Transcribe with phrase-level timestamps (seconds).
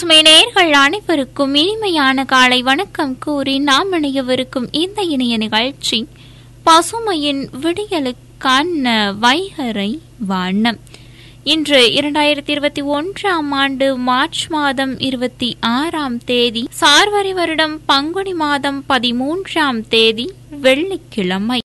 [0.00, 6.06] பசுமை நேர்கள் அனைவருக்கும் இனிமையான காலை வணக்கம் கூறி நாம் இணையவிருக்கும் இந்த இணைய நிகழ்ச்சி
[6.66, 10.78] பசுமையின் விடியலுக்கான வைகரை வானம்
[11.44, 19.82] இன்று இரண்டாயிரத்தி இருபத்தி ஒன்றாம் ஆண்டு மார்ச் மாதம் இருபத்தி ஆறாம் தேதி சார்வரி வருடம் பங்குனி மாதம் பதிமூன்றாம்
[19.88, 20.30] தேதி
[20.60, 21.60] வெள்ளிக்கிழமை.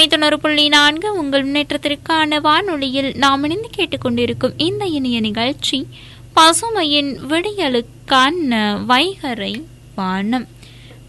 [0.00, 5.78] பசுமை தொண்ணூறு புள்ளி நான்கு உங்கள் முன்னேற்றத்திற்கான வானொலியில் நாம் இணைந்து கேட்டுக்கொண்டிருக்கும் இந்த இணைய நிகழ்ச்சி
[6.36, 9.52] பசுமையின் விடியலுக்கான வைகரை
[9.94, 10.46] வானம்.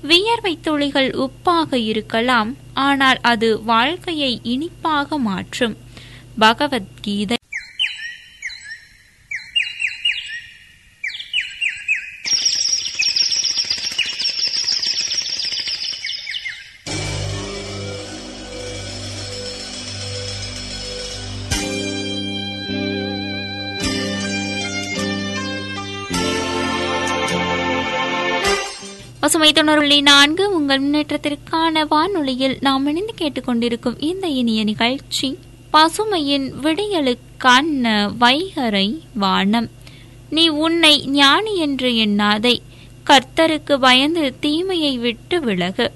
[0.02, 5.78] வியர்வை துளிகள் உப்பாக இருக்கலாம் ஆனால் அது வாழ்க்கையை இனிப்பாக மாற்றும்.
[6.39, 7.38] பகவத்கீதை
[29.32, 35.38] பசுமை தொண்ணூறு நான்கு உங்கள் முன்னேற்றத்திற்கான வானொலியில் நாம் இணைந்து கேட்டுக்கொண்டிருக்கும் இந்த இனிய நிகழ்ச்சி
[35.74, 39.70] பசுமையின் விடியலுக்கான வைகரை வானம்.
[40.30, 42.59] நீ உன்னை ஞானி என்று எண்ணாதை
[43.06, 45.92] கர்த்தருக்கு பயந்து தீமையை விட்டு விலகு.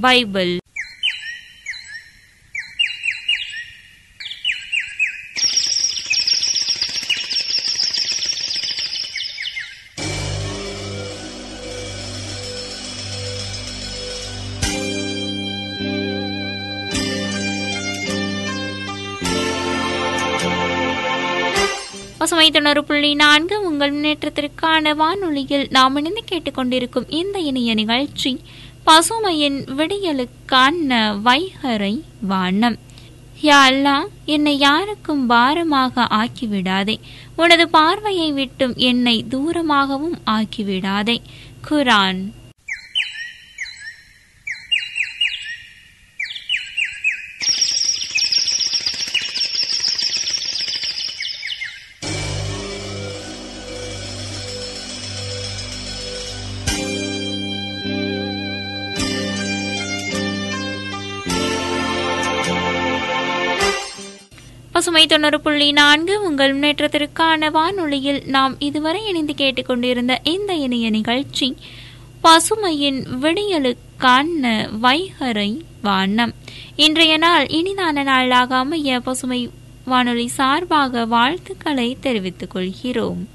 [0.00, 0.56] பைபிள்
[22.26, 28.40] பசுமை தொண்ணூறு புள்ளி நான்கு உங்கள் முன்னேற்றத்திற்கான வானொலியில் நாம் இணைந்து கேட்டுக்கொண்டிருக்கும் இந்த இணைய நிகழ்ச்சி
[28.86, 32.78] பசுமையின் விடியலுக்கான வைகரை வானம்.
[33.42, 33.94] யாழ்லா
[34.24, 36.96] என்னை யாருக்கும் பாரமாக ஆக்கிவிடாதே.
[37.36, 41.18] உனது பார்வையை விட்டும் என்னை தூரமாகவும் ஆக்கிவிடாதே.
[41.70, 42.20] குரான்
[64.86, 71.56] பசுமை தொண்ணூறு புள்ளி நான்கு உங்கள் முன்னேற்றத்திற்கான வானொலியில் நாம் இதுவரை இணைந்து கேட்டுக்கொண்டிருந்த இந்த இணைய நிகழ்ச்சி
[72.24, 76.34] பசுமையின் விடியலுக்கான வைகரை வானம்.
[76.76, 79.50] இன்றைய நாள் இனிதான நாளாக அமைய பசுமை
[79.84, 83.28] வானொலி சார்பாக வாழ்த்துக்களை தெரிவித்துக் கொள்கிறோம்.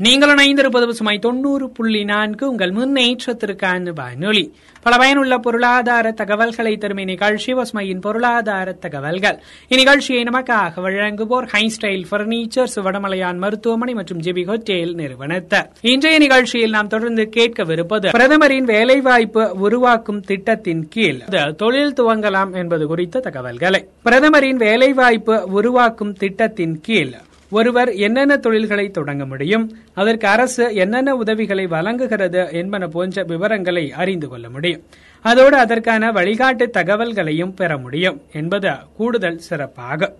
[0.00, 2.50] நீங்கள் இணைந்திருப்பது பசுமை தொண்ணூறு புள்ளி நான்கு.
[2.50, 4.52] உங்கள் முன்னேற்றத்திற்கான வானொலி.
[4.82, 9.38] பல பயனுள்ள பொருளாதார தகவல்களை தரும் இந்நிகழ்ச்சி பசுமையின் பொருளாதார தகவல்கள்.
[9.68, 15.68] இந்நிகழ்ச்சியை நமக்காக வழங்குவோர் ஹை ஸ்டைல் பர்னிச்சர் வடமலையான் மருத்துவமனை மற்றும் ஜிபி ஹோட்டேல் நிறுவனத்தர்.
[15.80, 21.18] இன்றைய நிகழ்ச்சியில் நாம் தொடர்ந்து கேட்கவிருப்பது பிரதமரின் வேலைவாய்ப்பு உருவாக்கும் திட்டத்தின் கீழ்.
[21.56, 23.88] தொழில் துவங்கலாம் என்பது குறித்த தகவல்களை.
[24.02, 27.12] பிரதமரின் வேலைவாய்ப்பு உருவாக்கும் திட்டத்தின் கீழ்.
[27.50, 34.50] ஒருவர் என்னென்ன தொழில்களை தொடங்க முடியும் அதற்கு அரசு என்னென்ன உதவிகளை வழங்குகிறது என்பன போன்ற விவரங்களை அறிந்து கொள்ள
[34.50, 34.82] முடியும்.
[35.24, 40.14] அதோடு அதற்கான வழிகாட்டு தகவல்களையும் பெற முடியும் என்பது கூடுதல் சிறப்பாகும்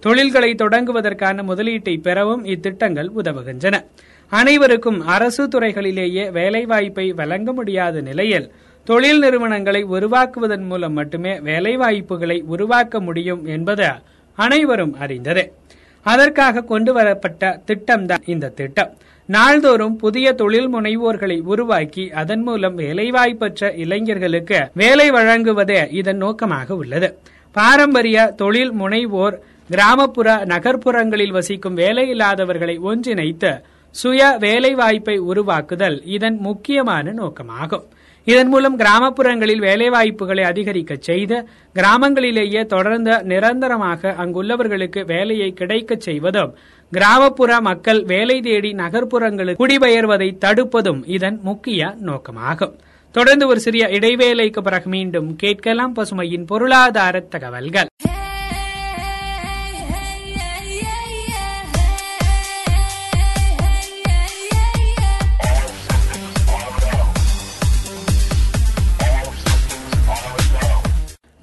[0.00, 3.84] தொழில்களை தொடங்குவதற்கான முதலீட்டை பெறவும் இத்திட்டங்கள் உதவுகின்றன.
[4.32, 8.50] அனைவருக்கும் அரசு துறைகளிலேயே வேலைவாய்ப்பை வழங்க முடியாத நிலையில்
[8.84, 13.88] தொழில் நிறுவனங்களை உருவாக்குவதன் மூலம் மட்டுமே வேலைவாய்ப்புகளை உருவாக்க முடியும் என்பது
[14.38, 15.44] அனைவரும் அறிந்ததே.
[16.12, 18.90] அதற்காக கொண்டு வரப்பட்ட திட்டம்தான் இந்த திட்டம்.
[19.28, 27.08] நாள்தோறும் புதிய தொழில் முனைவோர்களை உருவாக்கி அதன் மூலம் வேலைவாய்ப்பற்ற இளைஞர்களுக்கு வேலை வழங்குவதே இதன் நோக்கமாக உள்ளது.
[27.56, 29.36] பாரம்பரிய தொழில் முனைவோர்
[29.70, 33.52] கிராமப்புற நகர்ப்புறங்களில் வசிக்கும் வேலையில்லாதவர்களை ஒன்றிணைத்து
[33.94, 37.86] சுய வேலைவாய்ப்பை உருவாக்குதல் இதன் முக்கியமான நோக்கமாகும்.
[38.26, 41.36] இதன் மூலம் கிராமப்புறங்களில் வேலைவாய்ப்புகளை அதிகரிக்க செய்து
[41.74, 46.54] கிராமங்களிலேயே தொடர்ந்து நிரந்தரமாக அங்குள்ளவர்களுக்கு வேலையை கிடைக்கச் செய்வதும்
[46.92, 52.74] கிராமப்புற மக்கள் வேலை தேடி நகர்ப்புறங்களுக்கு குடிபெயர்வதை தடுப்பதும் இதன் முக்கிய நோக்கமாகும்.
[53.14, 57.86] தொடர்ந்து ஒரு சிறிய இடைவேளைக்கு பிறகு மீண்டும் கேட்கலாம் பசுமையின் பொருளாதார தகவல்கள்.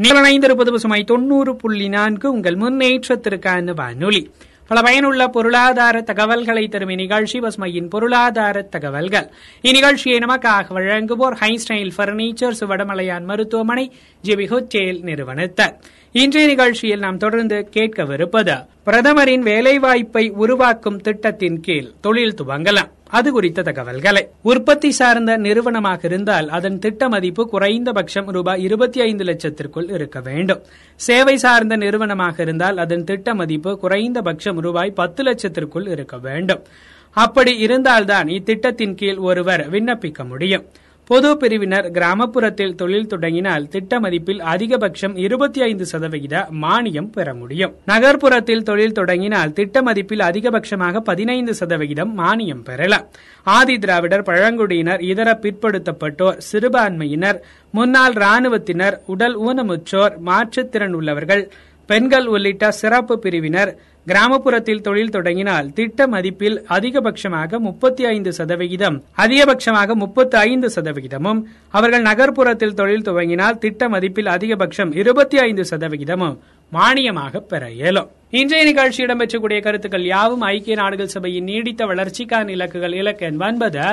[0.04, 4.32] நீங்கள் பசுமை தொண்ணூறு புள்ளி நான்கு உங்கள் முன்னேற்றத்திற்கான வானொலி.
[4.68, 9.28] பல பயனுள்ள பொருளாதார தகவல்களை தரும் இந்நிகழ்ச்சி பசுமையின் பொருளாதார தகவல்கள்.
[9.62, 13.92] இந்நிகழ்ச்சியை நமக்காக வழங்குவோர் ஹைஸ்டைல் பர்னிச்சர்ஸ் வடமலையான் மருத்துவமனை
[14.24, 15.74] ஜிபி ஹோட்டேல் நிறுவனத்தர்.
[16.12, 22.92] இன்றைய நிகழ்ச்சியில் நாம் தொடர்ந்து கேட்கவிருப்பது பிரதமரின் வேலைவாய்ப்பை உருவாக்கும் திட்டத்தின் கீழ் தொழில் துவங்கலாம்.
[23.18, 24.22] அது குறித்த தகவல்களை.
[24.42, 30.62] உற்பத்தி சார்ந்த நிறுவனமாக இருந்தால் அதன் திட்ட மதிப்பு குறைந்தபட்சம் ரூபாய் இருபத்தி ஐந்து லட்சத்திற்குள் இருக்க வேண்டும்.
[30.96, 36.64] சேவை சார்ந்த நிறுவனமாக இருந்தால் அதன் திட்ட மதிப்பு குறைந்தபட்சம் ரூபாய் பத்து லட்சத்திற்குள் இருக்க வேண்டும்.
[37.12, 40.66] அப்படி இருந்தால்தான் இத்திட்டத்தின் கீழ் ஒருவர் விண்ணப்பிக்க முடியும்.
[41.14, 47.74] பொது பிரிவினர் கிராமப்புறத்தில் தொழில் தொடங்கினால் திட்ட மதிப்பில் அதிகபட்சம் இருபத்தி ஐந்து சதவிகித மானியம் பெற முடியும்.
[47.88, 53.06] நகர்ப்புறத்தில் தொழில் தொடங்கினால் திட்ட மதிப்பில் அதிகபட்சமாக பதினைந்து சதவிகிதம் மானியம் பெறலாம்.
[53.44, 61.52] ஆதி திராவிடர் பழங்குடியினர் இதர பிற்படுத்தப்பட்டோர் சிறுபான்மையினர் முன்னாள் ராணுவத்தினர் உடல் ஊனமுற்றோர் மாற்றுத்திறன் உள்ளவர்கள்
[61.90, 63.72] பெண்கள் உள்ளிட்ட சிறப்பு பிரிவினர்
[64.08, 71.40] கிராமப்புறத்தில் தொழில் தொடங்கினால் திட்ட மதிப்பில் அதிகபட்சமாக முப்பத்தி ஐந்து சதவிகிதம் அதிகபட்சமாக முப்பத்தி ஐந்து சதவிகிதமும்
[71.74, 76.36] அவர்கள் நகர்ப்புறத்தில் தொழில் துவங்கினால் திட்ட மதிப்பில் அதிகபட்சம் இருபத்தி ஐந்து சதவிகிதமும்
[76.72, 78.10] மானியமாக பெற இயலும்.
[78.40, 83.86] இன்றைய நிகழ்ச்சி இடம்பெற்றக்கூடிய கருத்துக்கள் யாவும் ஐக்கிய நாடுகள் சபையின் நீடித்த வளர்ச்சிக்கான இலக்குகள் இலக்கு எண் ஒன்பது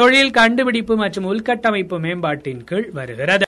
[0.00, 3.47] தொழில் கண்டுபிடிப்பு மற்றும் உள்கட்டமைப்பு மேம்பாட்டின் கீழ் வருகிறது.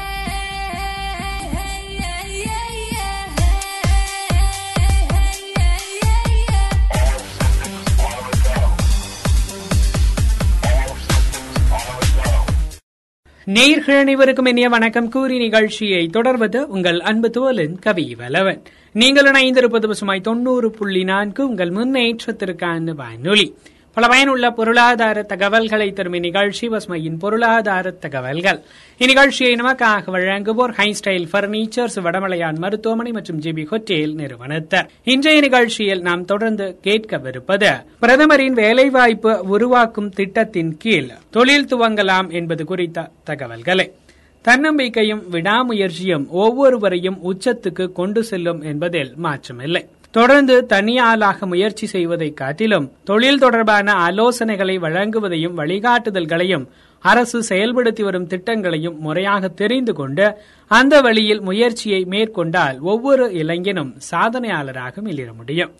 [13.45, 15.09] நேர்கள் அனைவருக்கும் இனிய வணக்கம்.
[15.09, 18.61] கூறி நிகழ்ச்சியை தொடர்வது உங்கள் அன்பு தோலன் கவி வலவன்
[18.93, 21.47] நீங்கள் இணைந்திருப்பது பசுமாய் தொண்ணூறு புள்ளி நான்கு.
[21.47, 23.53] உங்கள் முன்னேற்றத்திற்கான வானொலி.
[23.93, 28.59] பல பயனுள்ள பொருளாதார தகவல்களை தரும் இந்நிகழ்ச்சி பஸ்மையின் பொருளாதார தகவல்கள்.
[28.99, 34.87] இந்நிகழ்ச்சியை நமக்காக வழங்குவோர் ஹைஸ்டைல் பர்னிச்சர்ஸ் வடமலையான் மருத்துவமனை மற்றும் ஜிபி ஹோட்டேல் நிறுவனத்தர்.
[35.03, 43.91] இன்றைய நிகழ்ச்சியில் நாம் தொடர்ந்து கேட்கவிருப்பது பிரதமரின் வேலைவாய்ப்பு உருவாக்கும் திட்டத்தின் கீழ் தொழில் துவங்கலாம் என்பது குறித்த தகவல்களை.
[44.41, 49.85] தன்னம்பிக்கையும் விடாமுயற்சியும் ஒவ்வொருவரையும் உச்சத்துக்கு கொண்டு செல்லும் என்பதில் மாற்றமில்லை.
[50.13, 56.65] தொடர்ந்து தனியாளாக முயற்சி செய்வதை காட்டிலும் தொழில் தொடர்பான ஆலோசனைகளை வழங்குவதையும் வழிகாட்டுதல்களையும்
[57.03, 60.25] அரசு செயல்படுத்தி வரும் திட்டங்களையும் முறையாக தெரிந்து கொண்டு
[60.71, 65.71] அந்த வழியில் முயற்சியை மேற்கொண்டால் ஒவ்வொரு இளைஞனும் சாதனையாளராக மிளிர முடியும்.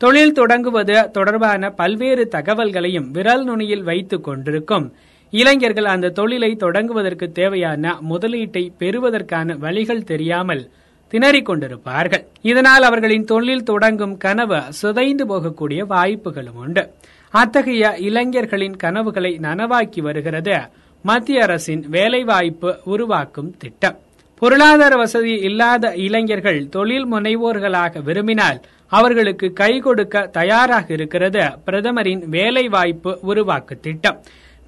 [0.00, 4.86] தொழில் தொடங்குவது தொடர்பான பல்வேறு தகவல்களையும் விரல் நுனியில் வைத்துக் கொண்டிருக்கும்
[5.32, 10.64] இளைஞர்கள் அந்த தொழிலை தொடங்குவதற்கு தேவையான முதலீட்டை பெறுவதற்கான வழிகள் தெரியாமல்
[11.12, 16.84] திணறிக் கொண்டிருப்பார்கள் இதனால் அவர்களின் தொழில் தொடங்கும் கனவு சிதைந்து போகக்கூடிய வாய்ப்புகளும் உண்டு.
[17.30, 20.56] அத்தகைய இளைஞர்களின் கனவுகளை நனவாக்கி வருகிறது
[21.02, 23.98] மத்திய அரசின் வேலைவாய்ப்பு உருவாக்கும் திட்டம்.
[24.38, 33.80] பொருளாதார வசதி இல்லாத இளைஞர்கள் தொழில் முனைவோர்களாக விரும்பினால் அவர்களுக்கு கை கொடுக்க தயாராக இருக்கிறது பிரதமரின் வேலைவாய்ப்பு உருவாக்கு
[33.80, 34.18] திட்டம்.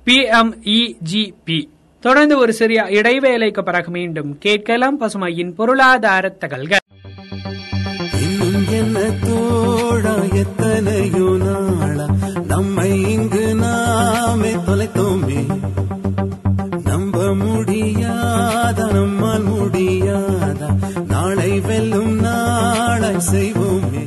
[0.07, 1.59] பிஎம்இஜிபி
[2.05, 6.83] தொடர்ந்து ஒரு சிறிய இடைவேளைக்கு பிறகு மீண்டும் கேட்கலாம் பசுமையின் பொருளாதார தகவல்கள்
[10.33, 12.07] எத்தனையோ நாளா
[12.47, 15.41] நம்மை இங்கு நாமே தொலைத்தோமே.
[16.85, 20.69] நம்ப முடியாதா நம்மால் முடியாதா
[21.09, 24.05] நாளை வெல்லும் நாளை செய்வோமே.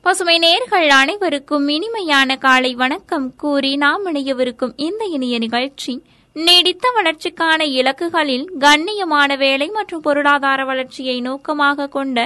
[0.00, 6.02] பசுமை நேர்கள் அனைவருக்கும் இனிமையான காலை வணக்கம் கூறி நாம் இணையவிருக்கும் இந்த இனிய நிகழ்ச்சி
[6.36, 12.18] நீடித்த வளர்ச்சிக்கான இலக்குகளில் கண்ணியமான வேலை மற்றும் பொருளாதார வளர்ச்சியை நோக்கமாக கொண்ட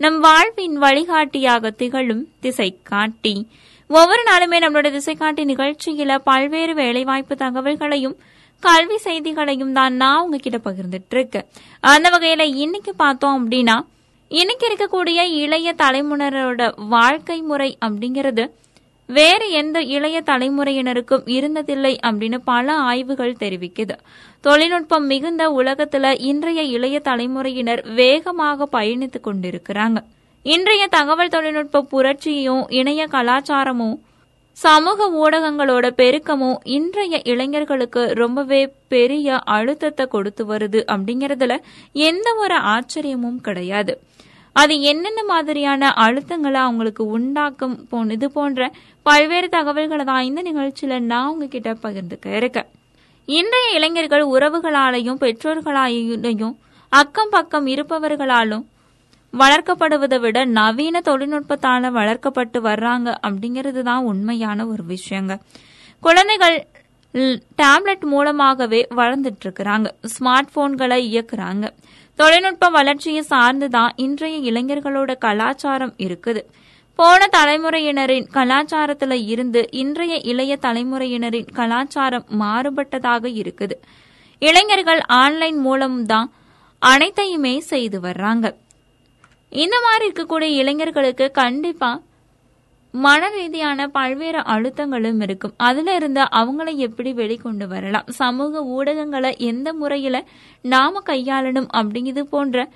[0.00, 3.34] நம் வாழ்வின் வழிகாட்டியாக திகழும் திசை காட்டி
[3.90, 8.16] ஒவ்வொரு நாளுமே நம்மளோட திசை காட்டி நிகழ்ச்சியில பல்வேறு வேலைவாய்ப்பு தகவல்களையும்
[8.62, 11.48] கல்வி செய்திகளையும் தான் நான் உங்ககிட்ட பகிர்ந்துட்டு இருக்கேன்
[11.84, 13.76] அந்த வகையில இன்னைக்கு பார்த்தோம் அப்படின்னா
[14.30, 18.44] இன்னைக்கு இருக்கக்கூடிய இளைய தலைமுறையோட வாழ்க்கை முறை அப்படிங்கிறது
[19.08, 23.96] வேறு எந்த இளைய தலைமுறையினருக்கும் இருந்ததில்லை அப்படின்னு பல ஆய்வுகள் தெரிவிக்குது.
[24.40, 29.96] தொழில்நுட்பம் மிகுந்த உலகத்துல இன்றைய இளைய தலைமுறையினர் வேகமாக பயணித்து கொண்டிருக்கிறாங்க.
[30.42, 33.94] இன்றைய தகவல் தொழில்நுட்ப புரட்சியும் இணைய கலாச்சாரமும்
[34.52, 41.56] சமூக ஊடகங்களோட பெருக்கமும் இன்றைய இளைஞர்களுக்கு ரொம்பவே பெரிய அழுத்தத்தை கொடுத்து வருது அப்படிங்கறதுல
[41.92, 43.94] எந்த ஒரு ஆச்சரியமும் கிடையாது.
[44.56, 48.70] அது என்னென்ன மாதிரியான அழுத்தங்களை அவங்களுக்கு உண்டாக்கும் போன இது போன்ற
[49.02, 52.68] பல்வேறு தகவல்களை தான் இந்த நிகழ்ச்சியில நான் உங்ககிட்ட பகிர்ந்துக்க இருக்கேன்.
[53.38, 56.54] இன்றைய இளைஞர்கள் உறவுகளாலையும் பெற்றோர்களாலையும்
[56.92, 58.64] அக்கம் பக்கம் இருப்பவர்களாலும்
[59.34, 65.34] வளர்க்கப்படுவதை விட நவீன தொழில்நுட்பத்தால வளர்க்கப்பட்டு வர்றாங்க அப்படிங்கிறது தான் உண்மையான ஒரு விஷயங்க.
[66.02, 66.56] குழந்தைகள்
[67.62, 69.88] டேப்லெட் மூலமாகவே வளர்ந்துட்டு இருக்கிறாங்க.
[70.12, 71.64] ஸ்மார்ட் போன்களை இயக்குறாங்க.
[72.18, 76.42] தொழில்நுட்ப வளர்ச்சியை சார்ந்துதான் இன்றைய இளைஞர்களோட கலாச்சாரம் இருக்குது.
[76.98, 83.76] போன தலைமுறையினரின் கலாச்சாரத்துல இருந்து இன்றைய இளைய தலைமுறையினரின் கலாச்சாரம் மாறுபட்டதாக இருக்குது.
[84.38, 86.32] இளைஞர்கள் ஆன்லைன் மூலம்தான்
[86.78, 88.46] அனைத்தையுமே செய்து வர்றாங்க.
[89.50, 92.00] இந்த மாதிரி இருக்கக்கூடிய இளைஞர்களுக்கு கண்டிப்பா
[92.96, 95.54] மன ரீதியான பல்வேறு அழுத்தங்களும் இருக்கும்.
[95.56, 98.04] அதுல இருந்து அவங்கள எப்படி வெளிக்கொண்டு வரலாம்?
[98.08, 100.24] சமூக ஊடகங்களை எந்த முறையில
[100.60, 102.68] நாம கையாளணும் அப்படிங்கிறது போன்ற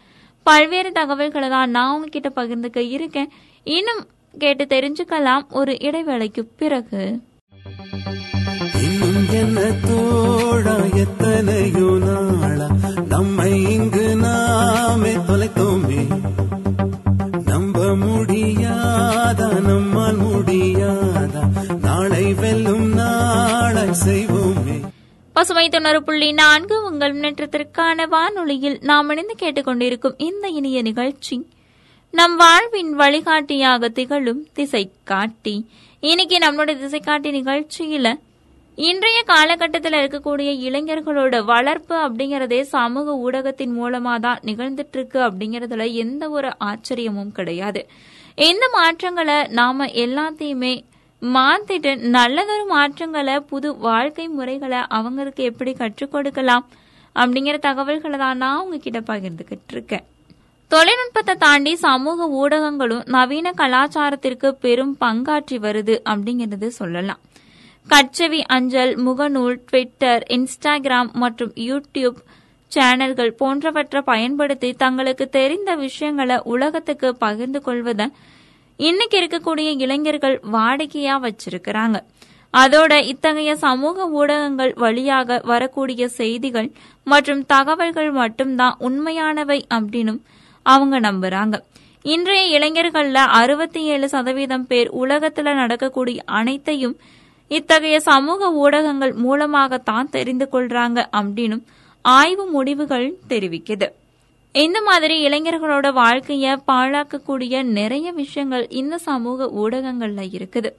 [0.42, 3.30] பல்வேறு தகவல்களை தான் நான் உங்ககிட்ட பகிர்ந்துக்க இருக்கேன்.
[3.64, 4.06] இன்னும்
[4.38, 5.42] கேட்டு தெரிஞ்சுக்கலாம்.
[5.50, 7.20] ஒரு இடைவேளைக்கு பிறகு.
[10.94, 12.68] எத்தனையோ நாளா
[13.08, 15.67] நம்மை இங்கு நாமே தொலைத்தோமே.
[24.04, 24.76] செய்வோமே.
[25.32, 31.48] பசுமை தொண்ணூறு புள்ளி நான்கு உங்கள் முன்னேற்றத்திற்கான வானொலியில் நாம் இணைந்து கேட்டுக்கொண்டிருக்கும் இந்த இனிய நிகழ்ச்சி.
[32.10, 35.68] நம் வாழ்வின் வழிகாட்டியாக திகழும் திசை காட்டி
[36.00, 38.20] இன்னைக்கு நம்மளோட திசை காட்டி நிகழ்ச்சியில
[38.74, 46.52] இன்றைய காலகட்டத்தில் இருக்கக்கூடிய இளைஞர்களோட வளர்ப்பு அப்படிங்கறதே சமூக ஊடகத்தின் மூலமா தான் நிகழ்ந்துட்டு இருக்கு அப்படிங்கறதுல எந்த ஒரு
[46.64, 47.88] ஆச்சரியமும் கிடையாது.
[48.34, 50.84] இந்த மாற்றங்களை நாம எல்லாத்தையுமே
[51.22, 56.66] மாத்திட்டு நல்லதொரு மாற்றங்களை புது வாழ்க்கை முறைகளை அவங்களுக்கு எப்படி கற்றுக் கொடுக்கலாம்
[57.16, 60.04] அப்படிங்கிற தகவல்களை தான் நான் உங்ககிட்ட பகிர்ந்துகிட்டு இருக்கேன்.
[60.70, 67.20] தொழில்நுட்பத்தை தாண்டி சமூக ஊடகங்களும் நவீன கலாச்சாரத்திற்கு பெரும் பங்காற்றி வருது அப்படிங்கிறது சொல்லலாம்.
[67.88, 72.18] கட்சவி அஞ்சல் முகநூல் ட்விட்டர் இன்ஸ்டாகிராம் மற்றும் யூடியூப்
[72.72, 78.06] சேனல்கள் போன்றவற்றை பயன்படுத்தி தங்களுக்கு தெரிந்த விஷயங்களை உலகத்துக்கு பகிர்ந்து கொள்வதை
[78.86, 81.96] இன்னைக்கு இருக்கக்கூடிய இளைஞர்கள் வாடிக்கையா வச்சிருக்கிறாங்க.
[82.54, 86.68] அதோட இத்தகைய சமூக ஊடகங்கள் வழியாக வரக்கூடிய செய்திகள்
[87.04, 90.20] மற்றும் தகவல்கள் மட்டும்தான் உண்மையானவை அப்படின்னும்
[90.62, 91.56] அவங்க நம்புறாங்க.
[92.02, 96.96] இன்றைய இளைஞர்கள்ல அறுபத்தி ஏழு சதவீதம் பேர் உலகத்துல நடக்கக்கூடிய அனைத்தையும்
[97.48, 101.64] இத்தகைய சமூக ஊடகங்கள் மூலமாகத்தான் தெரிந்து கொள்றாங்க அப்படின்னும்
[102.02, 103.88] ஆய்வு முடிவுகள் தெரிவிக்குது.
[104.52, 110.70] இந்த மாதிரி இளைஞர்களோட வாழ்க்கைய பாழாக்கக்கூடிய நிறைய விஷயங்கள் இந்த சமூக ஊடகங்கள்ல இருக்குது.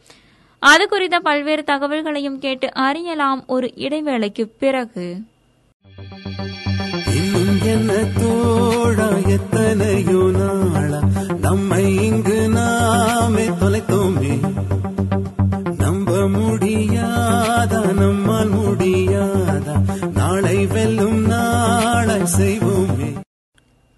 [0.59, 5.21] அது குறித்த பல்வேறு தகவல்களையும் கேட்டு அறியலாம் ஒரு இடைவேளைக்கு பிறகு.
[7.63, 7.93] என்ன
[9.27, 11.01] எத்தனையோ நாளா
[11.41, 12.38] நம்மை இங்கு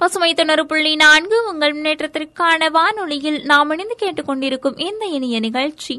[0.01, 5.96] பசுமை தொண்ணூறு புள்ளி நான்கு உங்கள் முன்னேற்றத்திற்கான வானொலியில் நாம் இணைந்து கேட்டுக்கொண்டிருக்கும் இந்த இனிய நிகழ்ச்சி.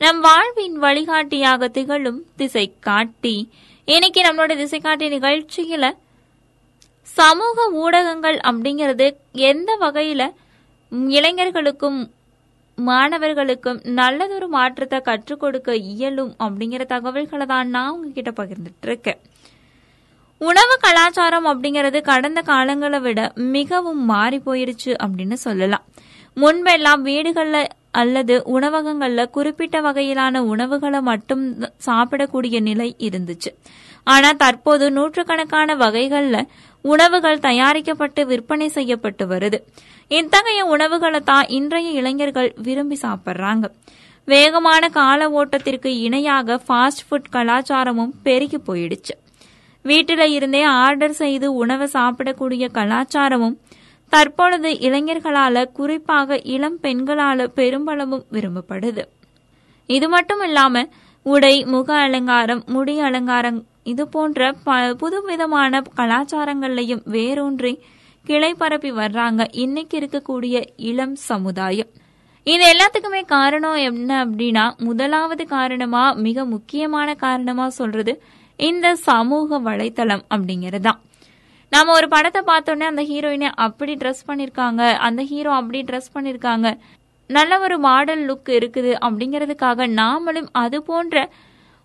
[0.00, 3.34] நம் வாழ்வின் வழிகாட்டியாக திகழும் திசை காட்டி
[3.88, 5.92] இன்னைக்கு நம்மளோட திசை காட்டி நிகழ்ச்சியில
[7.08, 10.22] சமூக ஊடகங்கள் அப்படிங்கிறது எந்த வகையில
[11.10, 12.00] இளைஞர்களுக்கும்
[12.78, 19.20] மாணவர்களுக்கும் நல்லதொரு மாற்றத்தை கற்றுக் கொடுக்க இயலும் அப்படிங்கிற தகவல்களை தான் நான் உங்ககிட்ட பகிர்ந்துட்டு இருக்கேன்.
[20.48, 23.20] உணவு கலாச்சாரம் அப்படிங்கிறது கடந்த காலங்களை விட
[23.54, 25.84] மிகவும் மாறி போயிருச்சு அப்படின்னு சொல்லலாம்.
[26.36, 31.44] முன்பெல்லாம் வீடுகளில் அல்லது உணவகங்களில் குறிப்பிட்ட வகையிலான உணவுகளை மட்டும்
[31.86, 33.50] சாப்பிடக்கூடிய நிலை இருந்துச்சு.
[34.06, 36.48] ஆனா தற்போது நூற்றுக்கணக்கான வகைகளில்
[36.84, 39.58] உணவுகள் தயாரிக்கப்பட்டு விற்பனை செய்யப்பட்டு வருது.
[40.10, 43.66] இத்தகைய உணவுகளை தான் இன்றைய இளைஞர்கள் விரும்பி சாப்பிட்றாங்க.
[44.28, 49.14] வேகமான கால ஓட்டத்திற்கு இணையாக ஃபாஸ்ட் ஃபுட் கலாச்சாரமும் பெருகி போயிடுச்சு.
[49.84, 53.56] வீட்டில இருந்தே ஆர்டர் செய்து உணவை சாப்பிடக்கூடிய கலாச்சாரமும்
[54.12, 59.02] தற்பொழுது இளைஞர்களால குறிப்பாக இளம் பெண்களால பெரும்பளவும் விரும்பப்படுது.
[59.88, 60.84] இது மட்டும் இல்லாம
[61.26, 63.58] உடை முக அலங்காரம் முடி அலங்காரம்
[63.92, 67.72] இது போன்ற ப புதுவிதமான கலாச்சாரங்கள்லையும் வேரூன்றி
[68.24, 70.56] கிளை பரப்பி வர்றாங்க இன்னைக்கு இருக்கக்கூடிய
[70.90, 71.90] இளம் சமுதாயம்.
[72.46, 78.14] இது எல்லாத்துக்குமே காரணம் என்ன அப்படின்னா முதலாவது காரணமா மிக முக்கியமான காரணமா சொல்றது
[78.58, 81.00] இந்த சமூக வலைத்தளம் அப்படிங்கறதுதான்.
[81.72, 86.68] நாம ஒரு படத்தை பார்த்தோன்னே அந்த ஹீரோயினை அப்படி ட்ரெஸ் பண்ணிருக்காங்க அந்த ஹீரோ அப்படி ட்ரெஸ் பண்ணிருக்காங்க
[87.26, 91.28] நல்ல ஒரு மாடல் லுக் இருக்குது அப்படிங்கிறதுக்காக நாமளும் அது போன்ற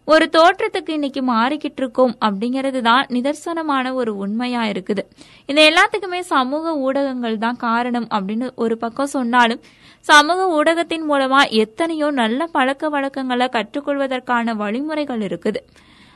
[0.08, 5.04] ஒரு தோற்றத்துக்கு இன்னைக்கு மாறிக்கிட்டு இருக்கோம் அப்படிங்கிறது தான் நிதர்சனமான ஒரு உண்மையா இருக்குது.
[5.46, 9.62] இந்த எல்லாத்துக்குமே சமூக ஊடகங்கள் தான் காரணம் அப்படின்னு ஒரு பக்கம் சொன்னாலும்
[10.00, 15.62] சமூக ஊடகத்தின் மூலமா எத்தனையோ நல்ல பழக்க வழக்கங்களை கற்றுக்கொள்வதற்கான வழிமுறைகள் இருக்குது.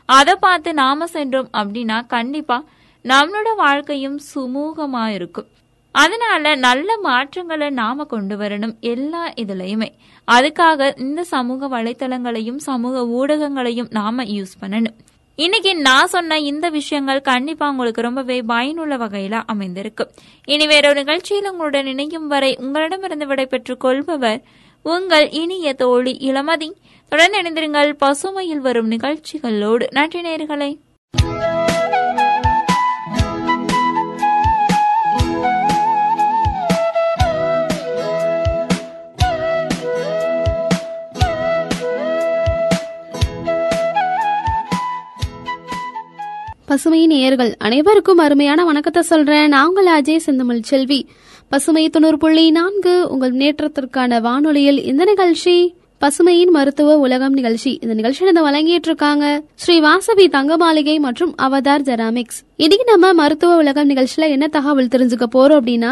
[0.05, 2.63] அதை பார்த்து நாம சென்றோம் அப்படின்னா கண்டிப்பா
[3.03, 5.47] நம்மளோட வாழ்க்கையும் சுமூகமா இருக்கும்
[5.91, 9.89] அதனால நல்ல மாற்றங்களை நாம கொண்டு வரணும் எல்லா இதுலயுமே.
[10.31, 14.97] அதுக்காக இந்த சமூக வலைத்தளங்களையும் சமூக ஊடகங்களையும் நாம யூஸ் பண்ணணும்.
[15.35, 20.07] இன்னைக்கு நான் சொன்ன இந்த விஷயங்கள் கண்டிப்பா உங்களுக்கு ரொம்பவே பயனுள்ள வகையில அமைந்திருக்கு
[20.45, 24.43] இனி வேறொரு நிகழ்ச்சியில் உங்களுடன் இணையும் வரை உங்களிடமிருந்து விடைபெற்றுக் கொள்பவர்
[24.83, 26.69] உங்கள் இனிய தோழி இளமதி
[27.09, 29.87] தொடர்ந்து இணைந்திருங்கள் பசுமையில் வரும் நிகழ்ச்சிகளோடு.
[29.91, 30.71] நன்றி நேர்களை
[46.67, 49.47] பசுமையின் நேயர்கள் அனைவருக்கும் அருமையான வணக்கத்தை சொல்றேன்.
[49.47, 51.07] நான் உங்கள் அஜய் செந்தமிழ் செல்வி.
[51.53, 55.53] பசுமை தொண்ணூறு புள்ளி நான்கு உங்கள் முன்னேற்றத்திற்கான வானொலியில் இந்த நிகழ்ச்சி
[56.01, 57.79] பசுமையின் மருத்துவ உலகம் நிகழ்ச்சி.
[57.81, 62.39] இந்த நிகழ்ச்சியில இந்த வழங்கிட்டு இருக்காங்க ஸ்ரீ வாசவி தங்க மாளிகை மற்றும் அவதார் ஜெராமிக்ஸ்.
[62.57, 65.91] இன்னைக்கு நம்ம மருத்துவ உலகம் நிகழ்ச்சியில என்ன தகவல் தெரிஞ்சுக்க போறோம் அப்படின்னா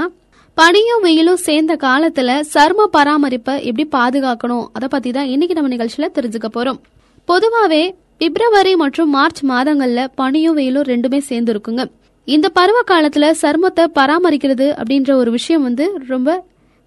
[0.57, 4.65] பனியும் வெயிலும் சேர்ந்த காலத்துல சர்ம பராமரிப்பை எப்படி பாதுகாக்கணும்?
[4.73, 6.81] அதை பத்தி தான் இன்னைக்கு நம்ம நிகழ்ச்சியில தெரிஞ்சுக்க போறோம்.
[7.27, 7.83] பொதுவாவே
[8.17, 11.83] பிப்ரவரி மற்றும் மார்ச் மாதங்கள்ல பனியும் வெயிலும் ரெண்டுமே சேர்ந்து இருக்குங்க
[12.35, 16.29] இந்த பருவ காலத்துல சருமத்தை பராமரிக்கிறது அப்படின்ற ஒரு விஷயம் வந்து ரொம்ப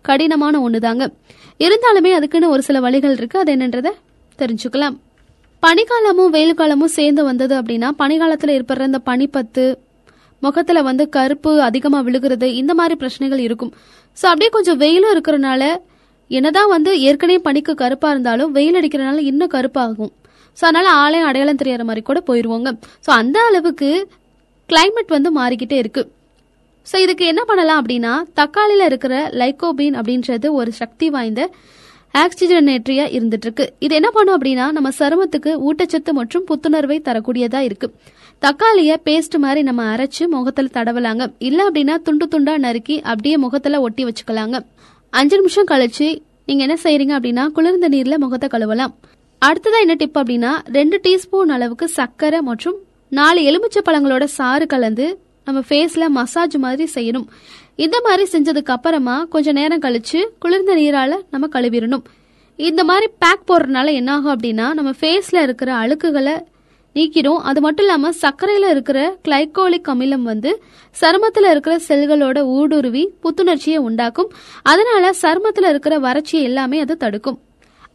[0.04, 1.04] கடினமான ஒண்ணுதாங்க.
[1.64, 3.36] இருந்தாலுமே அதுக்குன்னு ஒரு சில வழிகள் இருக்கு.
[3.42, 3.90] அது என்னன்றத
[4.38, 4.96] தெரிஞ்சுக்கலாம்.
[5.62, 9.64] பனிக்காலமும் வெயில் காலமும் சேர்ந்து வந்தது அப்படின்னா பனிக்காலத்துல ஏற்படுற இந்த பனிப்பத்து
[10.42, 13.72] முகத்துல வந்து கருப்பு அதிகமா விழுகிறது இந்த மாதிரி பிரச்சனைகள் இருக்கும்.
[14.16, 15.62] ஸோ அப்படியே கொஞ்சம் வெயிலும் இருக்கிறனால
[16.30, 20.12] என்னதான் வந்து ஏற்கனவே பனிக்கு கருப்பா இருந்தாலும் வெயில் அடிக்கிறனால இன்னும் கருப்பாகும்.
[20.58, 22.68] ஸோ அதனால ஆலயம் அடையாளம் தெரியாத மாதிரி கூட போயிடுவோங்க
[23.06, 23.88] ஸோ அந்த அளவுக்கு
[24.70, 26.02] கிளைமேட் வந்து மாறிக்கிட்டே இருக்கு.
[26.86, 31.42] ஸோ இதுக்கு என்ன பண்ணலாம் அப்படின்னா தக்காளியில் இருக்கிற லைகோபீன் அப்படின்றது ஒரு சக்தி வாய்ந்த
[32.22, 37.88] ஆக்சிஜனேற்றியா இருந்துட்டு இருக்கு இது என்ன பண்ணும் அப்படின்னா நம்ம சருமத்துக்கு ஊட்டச்சத்து மற்றும் புத்துணர்வை தரக்கூடியதா இருக்கு.
[38.42, 41.24] தக்காளிய பேஸ்ட் மாதிரி நம்ம அரைச்சு முகத்துல தடவலாங்க.
[41.48, 44.58] இல்ல அப்படின்னா துண்டு துண்டா நறுக்கி அப்படியே முகத்துல ஒட்டி வச்சுக்கலாங்க.
[45.12, 46.08] அஞ்சு நிமிஷம் கழிச்சு
[46.48, 48.94] நீங்க என்ன செய்யறீங்க அப்படின்னா குளிர்ந்த நீர்ல முகத்தை கழுவலாம்.
[49.42, 55.62] அடுத்ததா என்ன டிப் அப்படின்னா ரெண்டு டீஸ்பூன் அளவுக்கு சர்க்கரை மற்றும் நாலு எலுமிச்சை பழங்களோட சாறு கலந்து நம்ம
[55.68, 57.24] ஃபேஸ்ல மசாஜ் மாதிரி செய்யணும்.
[57.76, 62.02] இந்த மாதிரி செஞ்சதுக்கு அப்புறமா கொஞ்ச நேரம் கழிச்சு குளிர்ந்த நீரால நம்ம கழுவிடணும்.
[62.56, 66.42] இந்த மாதிரி பேக் போடுறதுனால என்ன ஆகும் அப்படின்னா நம்ம ஃபேஸ்ல இருக்கிற அழுக்குகளை
[66.94, 67.36] நீக்கிடும்.
[67.36, 70.62] அது மட்டும் இல்லாம சர்க்கரையில இருக்கிற கிளைகோலிக் அமிலம் வந்து
[71.00, 74.32] சருமத்துல இருக்கிற செல்களோட ஊடுருவி புத்துணர்ச்சியை உண்டாக்கும்.
[74.62, 77.38] அதனால சருமத்துல இருக்கிற வறட்சி எல்லாமே அது தடுக்கும்.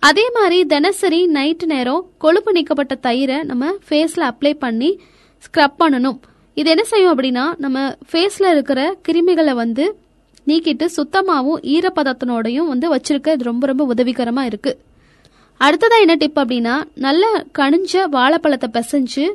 [0.08, 4.90] அதே மாதிரி தினசரி நைட்டு நேரம் கொழுப்பு நீக்கப்பட்ட தயிரை நம்ம ஃபேஸ்ல அப்ளை பண்ணி
[5.46, 6.20] ஸ்க்ரப் பண்ணணும்.
[6.60, 7.80] இது என்ன செய்யும் அப்படின்னா நம்ம
[8.12, 9.86] ஃபேஸ்ல இருக்கிற கிருமிகளை வந்து
[10.48, 14.72] நீக்கிட்டு சுத்தமாகவும் ஈரப்பதத்தினோடையும் வந்து வச்சிருக்க இது ரொம்ப ரொம்ப உதவிகரமா இருக்கு.
[15.66, 16.76] அடுத்ததா என்ன டிப் அப்படின்னா
[17.08, 17.24] நல்ல
[17.60, 19.26] கனிஞ்ச வாழைப்பழத்தை பிசைஞ்சு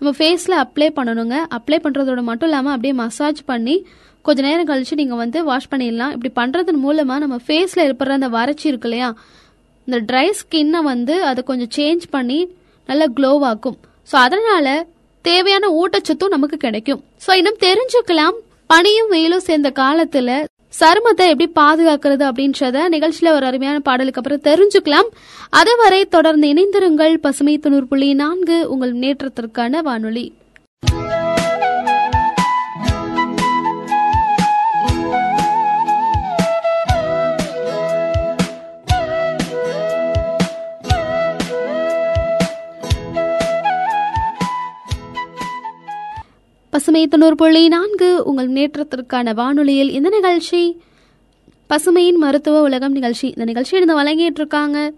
[0.00, 1.36] நம்ம ஃபேஸில் அப்ளை பண்ணணுங்க.
[1.56, 3.76] அப்ளை பண்ணுறதோட மட்டும் இல்லாமல் அப்படியே மசாஜ் பண்ணி
[4.26, 6.12] கொஞ்ச நேரம் கழிச்சு நீங்கள் வந்து வாஷ் பண்ணிடலாம்.
[6.14, 9.10] இப்படி பண்ணுறதன் மூலமாக நம்ம ஃபேஸில் இருக்கிற அந்த வறட்சி இருக்கு இல்லையா
[9.86, 12.40] இந்த ட்ரை ஸ்கின்னை வந்து அதை கொஞ்சம் சேஞ்ச் பண்ணி
[12.88, 13.78] நல்லா க்ளோவாக்கும்
[14.10, 14.66] ஸோ அதனால
[15.24, 17.00] தேவையான ஊட்டச்சத்தும் நமக்கு கிடைக்கும்.
[17.24, 18.36] ஸோ இன்னும் தெரிஞ்சுக்கலாம்.
[18.72, 20.30] பனியும் வெயிலும் சேர்ந்த காலத்துல
[20.80, 25.08] சருமத்தை எப்படி பாதுகாக்கிறது அப்படின்றத நிகழ்ச்சியில ஒரு அருமையான பாடலுக்கு அப்புறம் தெரிஞ்சுக்கலாம்.
[25.60, 30.26] அதுவரை தொடர்ந்து இணைந்திருங்கள் பசுமை தொண்ணூறு புள்ளி நான்கு உங்கள் முன்னேற்றத்திற்கான வானொலி.
[46.96, 50.80] பசுமை தொண்ணூறு புள்ளி நான்கு உங்கள் முன்னேற்றத்திற்கான வானொலியில் இந்த நிகழ்ச்சி.
[51.70, 53.28] பசுமையின் மருத்துவ உலகம் நிகழ்ச்சி.
[53.28, 54.92] இந்த நிகழ்ச்சி இருந்து வழங்கிட்டு இருக்காங்க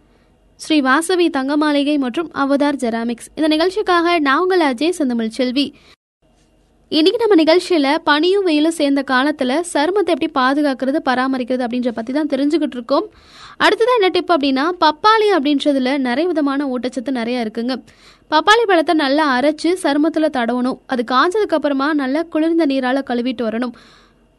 [0.56, 3.28] ஸ்ரீ வாசவி தங்கமாளிகை மற்றும் அவதார் ஜெராமிக்ஸ்.
[3.34, 5.66] இந்த நிகழ்ச்சிக்காக நான் உங்கள் அஜய் செந்தமிழ் செல்வி.
[6.88, 12.78] இன்னைக்கு நம்ம நிகழ்ச்சியில் பனியும் வெயிலும் சேர்ந்த காலத்தில் சருமத்தை எப்படி பாதுகாக்கிறது பராமரிக்கிறது அப்படின்ற பற்றி தான் தெரிஞ்சுக்கிட்டு
[12.78, 13.08] இருக்கோம்.
[13.64, 17.76] அடுத்ததான் என்ன டிப் அப்படின்னா பப்பாளி அப்படின்றதுல நிறைய விதமான ஊட்டச்சத்து நிறைய இருக்குங்க.
[18.32, 20.78] பப்பாளி பழத்தை நல்லா அரைச்சு சருமத்தில் தடவணும்.
[20.86, 23.72] அது காஞ்சதுக்கு அப்புறமா நல்லா குளிர்ந்த நீரால் கழுவிட்டு வரணும்.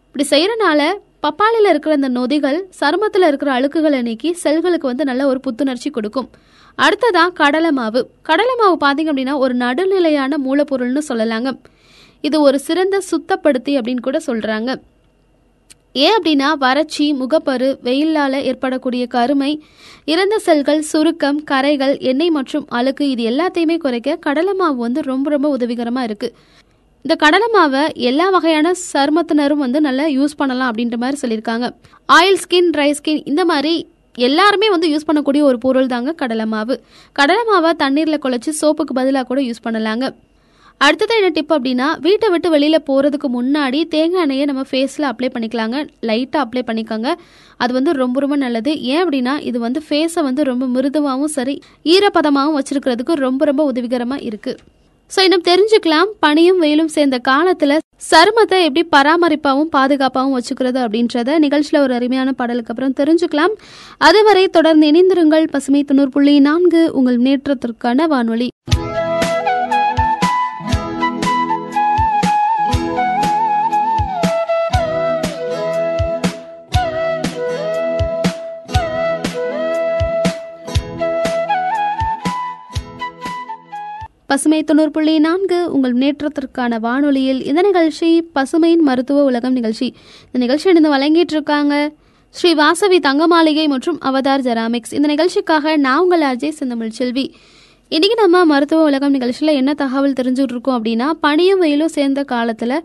[0.08, 0.82] இப்படி செய்கிறனால
[1.26, 6.30] பப்பாளியில் இருக்கிற அந்த நொதிகள் சருமத்தில் இருக்கிற அழுக்குகளை நீக்கி செல்களுக்கு வந்து நல்ல ஒரு புத்துணர்ச்சி கொடுக்கும்.
[6.78, 8.04] அடுத்ததான் கடலை மாவு.
[8.30, 11.52] கடலை மாவு பார்த்தீங்க அப்படின்னா ஒரு நடுநிலையான மூலப்பொருள்னு சொல்லலாங்க.
[12.28, 14.72] இது ஒரு சிறந்த சுத்தப்படுத்தி அப்படின்னு கூட சொல்கிறாங்க
[15.96, 19.52] ஏன் அப்படின்னா வறட்சி முகப்பரு வெயிலால் ஏற்படக்கூடிய கருமை
[20.06, 25.50] இறந்த செல்கள் சுருக்கம் கரைகள் எண்ணெய் மற்றும் அழுக்கு இது எல்லாத்தையுமே குறைக்க கடலை மாவு வந்து ரொம்ப ரொம்ப
[25.58, 26.36] உதவிகரமாக இருக்குது
[27.06, 31.68] இந்த கடலை மாவை எல்லா வகையான சருமத்தினரும் வந்து நல்லா யூஸ் பண்ணலாம் அப்படின்ற மாதிரி சொல்லியிருக்காங்க.
[32.10, 33.74] ஆயில் ஸ்கின் ட்ரை ஸ்கின் இந்த மாதிரி
[34.18, 36.76] எல்லாருமே வந்து யூஸ் பண்ணக்கூடிய ஒரு பொருள் தாங்க கடலை மாவு.
[37.20, 40.08] கடலை மாவை தண்ணீரில் குழச்சி சோப்புக்கு பதிலாக கூட யூஸ் பண்ணலாங்க.
[40.86, 45.78] அடுத்தது என்ன டிப் அப்படின்னா வீட்டை விட்டு வெளியில் போகிறதுக்கு முன்னாடி தேங்காய் எண்ணெயை நம்ம ஃபேஸில் அப்ளை பண்ணிக்கலாங்க.
[46.10, 47.10] லைட்டாக அப்ளை பண்ணிக்கோங்க.
[47.64, 48.74] அது வந்து ரொம்ப ரொம்ப நல்லது.
[48.92, 51.56] ஏன் அப்படின்னா இது வந்து ஃபேஸை வந்து ரொம்ப மிருதுவாகவும் சரி
[51.94, 54.62] ஈரப்பதமாகவும் வச்சுருக்கிறதுக்கு ரொம்ப ரொம்ப உதவிகரமாக இருக்குது
[55.12, 56.10] ஸோ இன்னும் தெரிஞ்சுக்கலாம்.
[56.24, 57.76] பனியும் வெயிலும் சேர்ந்த காலத்தில்
[58.10, 63.56] சருமத்தை எப்படி பராமரிப்பாகவும் பாதுகாப்பாகவும் வச்சுக்கிறது அப்படின்றத நிகழ்ச்சியில் ஒரு அருமையான பாடலுக்கு அப்புறம் தெரிஞ்சுக்கலாம்.
[64.10, 65.48] அதுவரை தொடர்ந்து இணைந்திருங்கள்.
[65.56, 68.50] பசுமை தொண்ணூறு புள்ளி நான்கு உங்கள் முன்னேற்றத்திற்கான வானொலி.
[84.30, 89.88] பசுமை தொண்ணூறு புள்ளி நான்கு உங்கள் முன்னேற்றத்திற்கான வானொலியில் இந்த நிகழ்ச்சி பசுமையின் மருத்துவ உலகம் நிகழ்ச்சி.
[90.26, 91.92] இந்த நிகழ்ச்சி இணைந்து வழங்கிட்டு இருக்காங்க
[92.36, 94.94] ஸ்ரீ வாசவி தங்கமாளிகை மற்றும் அவதார் ஜெராமிக்ஸ்.
[94.94, 97.26] இந்த நிகழ்ச்சிக்காக நான் உங்கள் அஜய் செந்தமிழ் செல்வி.
[97.92, 102.78] இன்னைக்கு நம்ம மருத்துவ உலகம் நிகழ்ச்சியில் என்ன தகவல் தெரிஞ்சுட்டு இருக்கோம் அப்படின்னா பனியும் வெயிலும் சேர்ந்த காலத்தில்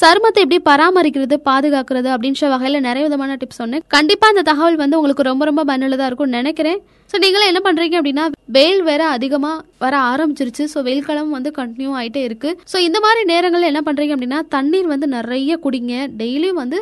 [0.00, 3.82] சருமத்தை எப்படி பராமரிக்கிறது பாதுகாக்கிறது அப்படின்ற வகையில் நிறைய விதமான டிப்ஸ் சொன்னேன்.
[3.94, 6.80] கண்டிப்பாக அந்த தகவல் வந்து உங்களுக்கு ரொம்ப ரொம்ப பயனுள்ளதாக இருக்கும்னு நினைக்கிறேன்.
[7.10, 8.24] ஸோ நீங்களும் என்ன பண்ணுறீங்க அப்படின்னா
[8.56, 10.64] வெயில் வேற அதிகமாக வர ஆரம்பிச்சிருச்சு.
[10.72, 12.52] ஸோ வெயில் காலம் வந்து கண்டினியூ ஆகிட்டே இருக்கு.
[12.72, 15.94] ஸோ இந்த மாதிரி நேரங்களில் என்ன பண்ணுறீங்க அப்படின்னா தண்ணீர் வந்து நிறைய குடிங்க.
[16.22, 16.80] டெய்லியும் வந்து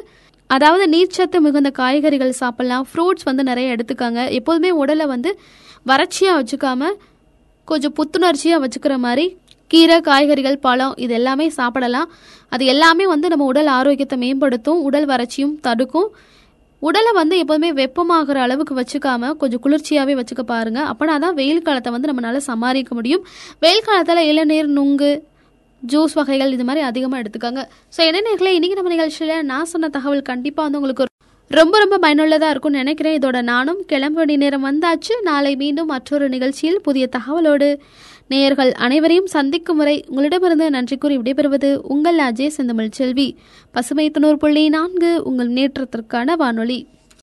[0.51, 2.87] அதாவது நீர்ச்சத்து மிகுந்த காய்கறிகள் சாப்பிடலாம்.
[2.91, 4.21] ஃப்ரூட்ஸ் வந்து நிறைய எடுத்துக்காங்க.
[4.39, 5.31] எப்போதுமே உடலை வந்து
[5.91, 6.91] வறட்சியாக வச்சுக்காம
[7.69, 9.25] கொஞ்சம் புத்துணர்ச்சியாக வச்சுக்கிற மாதிரி
[9.71, 12.09] கீரை காய்கறிகள் பழம் இது எல்லாமே சாப்பிடலாம்.
[12.53, 16.09] அது எல்லாமே வந்து நம்ம உடல் ஆரோக்கியத்தை மேம்படுத்தும் உடல் வறட்சியும் தடுக்கும்.
[16.83, 20.81] உடலை வந்து எப்போதுமே வெப்பமாகிற அளவுக்கு வச்சுக்காம கொஞ்சம் குளிர்ச்சியாகவே வச்சுக்க பாருங்க.
[20.91, 23.23] அப்போனா தான் வெயில் காலத்தை வந்து நம்மளால் சமாளிக்க முடியும்.
[23.65, 25.13] வெயில் காலத்தில் இளநீர் நுங்கு
[25.83, 27.63] ஜூஸ் வகைகள் இது மாதிரி அதிகமாக எடுத்துக்காங்க.
[27.95, 31.11] ஸோ என்ன இன்றைக்கி இன்னைக்கு நம்ம நிகழ்ச்சியில் நான் சொன்ன தகவல் கண்டிப்பாக வந்து உங்களுக்கு
[31.51, 33.17] ரொம்ப ரொம்ப பயனுள்ளதாக இருக்கும்னு நினைக்கிறேன்.
[33.19, 35.15] இதோட நானும் கிளம்ப வேண்டிய நேரம் வந்தாச்சு.
[35.31, 37.69] நாளை மீண்டும் மற்றொரு நிகழ்ச்சியில் புதிய தகவலோடு
[38.29, 43.37] நேயர்கள் அனைவரையும் சந்திக்கும் வரை உங்களிடமிருந்து நன்றி கூறி விடைபெறுவது உங்கள் அஜய் செந்தமிழ் செல்வி.
[43.73, 46.87] பசுமை தொண்ணூறு புள்ளி நான்கு உங்கள் முன்னேற்றத்திற்கான வானொலி.